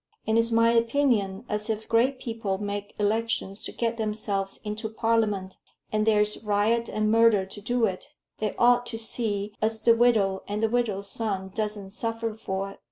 [0.25, 5.57] And it's my opinion as if great people make elections to get themselves into Parliament,
[5.91, 8.07] and there's riot and murder to do it,
[8.39, 12.79] they ought to see as the widow and the widow's son doesn't suffer for it.